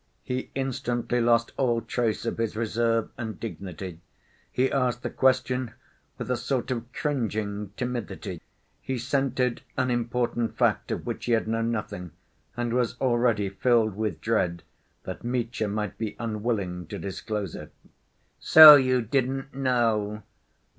He 0.23 0.49
instantly 0.55 1.21
lost 1.21 1.51
all 1.57 1.79
trace 1.79 2.25
of 2.25 2.39
his 2.39 2.55
reserve 2.55 3.11
and 3.19 3.39
dignity. 3.39 3.99
He 4.51 4.71
asked 4.71 5.03
the 5.03 5.11
question 5.11 5.73
with 6.17 6.31
a 6.31 6.37
sort 6.37 6.71
of 6.71 6.91
cringing 6.91 7.69
timidity. 7.77 8.41
He 8.81 8.97
scented 8.97 9.61
an 9.77 9.91
important 9.91 10.57
fact 10.57 10.89
of 10.89 11.05
which 11.05 11.25
he 11.25 11.33
had 11.33 11.47
known 11.47 11.69
nothing, 11.69 12.13
and 12.57 12.73
was 12.73 12.99
already 12.99 13.49
filled 13.49 13.95
with 13.95 14.21
dread 14.21 14.63
that 15.03 15.23
Mitya 15.23 15.67
might 15.67 15.99
be 15.99 16.15
unwilling 16.17 16.87
to 16.87 16.97
disclose 16.97 17.53
it. 17.53 17.71
"So 18.39 18.73
you 18.75 19.03
didn't 19.03 19.53
know!" 19.53 20.23